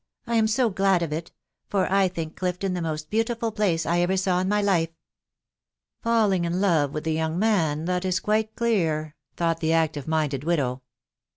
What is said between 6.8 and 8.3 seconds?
with the young man, that is